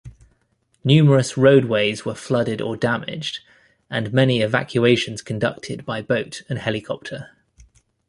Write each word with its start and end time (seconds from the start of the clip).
Numerous 0.83 1.37
roadways 1.37 2.03
were 2.05 2.15
flooded 2.15 2.59
or 2.59 2.75
damaged 2.75 3.41
and 3.87 4.11
many 4.11 4.41
evacuations 4.41 5.21
conducted 5.21 5.85
by 5.85 6.01
boat 6.01 6.41
and 6.49 6.57
helicopter. 6.57 7.37